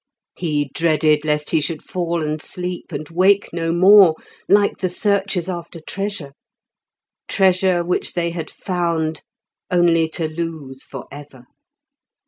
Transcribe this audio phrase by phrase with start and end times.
[0.35, 4.15] He dreaded lest he should fall and sleep, and wake no more,
[4.49, 6.33] like the searchers after treasure;
[7.27, 9.21] treasure which they had found
[9.69, 11.45] only to lose for ever.